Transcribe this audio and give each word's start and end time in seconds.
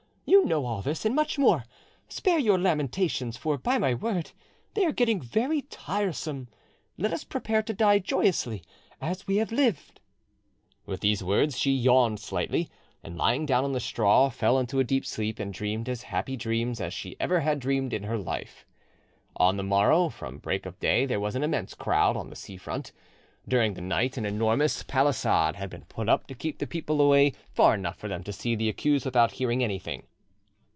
You 0.23 0.45
know 0.45 0.65
all 0.65 0.81
this 0.81 1.03
and 1.03 1.13
much 1.13 1.37
more; 1.37 1.65
spare 2.07 2.39
your 2.39 2.57
lamentations, 2.57 3.35
for, 3.35 3.57
by 3.57 3.77
my 3.77 3.93
word, 3.93 4.31
they 4.75 4.85
are 4.85 4.93
getting 4.93 5.19
very 5.21 5.63
tiresome: 5.63 6.47
let 6.97 7.11
us 7.11 7.25
prepare 7.25 7.61
to 7.63 7.73
die 7.73 7.99
joyously, 7.99 8.63
as 9.01 9.27
we 9.27 9.35
have 9.37 9.51
lived." 9.51 9.99
With 10.85 11.01
these 11.01 11.21
words 11.23 11.59
she 11.59 11.71
yawned 11.73 12.21
slightly, 12.21 12.69
and, 13.03 13.17
lying 13.17 13.45
down 13.45 13.65
on 13.65 13.73
the 13.73 13.81
straw, 13.81 14.29
fell 14.29 14.57
into 14.57 14.79
a 14.79 14.85
deep 14.85 15.05
sleep, 15.05 15.37
and 15.37 15.53
dreamed 15.53 15.89
as 15.89 16.03
happy 16.03 16.37
dreams 16.37 16.79
as 16.79 16.93
she 16.93 17.09
had 17.09 17.17
ever 17.31 17.53
dreamed 17.55 17.91
in 17.91 18.03
her 18.03 18.17
life. 18.17 18.65
On 19.35 19.57
the 19.57 19.63
morrow 19.63 20.07
from 20.07 20.37
break 20.37 20.65
of 20.65 20.79
day 20.79 21.05
there 21.05 21.19
was 21.19 21.35
an 21.35 21.43
immense 21.43 21.73
crowd 21.73 22.15
on 22.15 22.29
the 22.29 22.37
sea 22.37 22.55
front. 22.55 22.93
During 23.49 23.73
the 23.73 23.81
night 23.81 24.15
an 24.15 24.25
enormous 24.25 24.81
palisade 24.83 25.57
had 25.57 25.69
been 25.69 25.83
put 25.85 26.07
up 26.07 26.25
to 26.27 26.35
keep 26.35 26.59
the 26.59 26.67
people 26.67 27.01
away 27.01 27.33
far 27.53 27.73
enough 27.75 27.97
for 27.97 28.07
them 28.07 28.23
to 28.23 28.31
see 28.33 28.55
the 28.55 28.69
accused 28.69 29.03
without 29.03 29.33
hearing 29.33 29.61
anything. 29.61 30.03